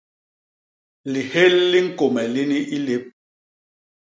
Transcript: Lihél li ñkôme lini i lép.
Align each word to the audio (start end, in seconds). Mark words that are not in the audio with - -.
Lihél 1.11 1.53
li 1.71 1.79
ñkôme 1.87 2.21
lini 2.33 2.59
i 2.75 2.77
lép. 2.85 3.03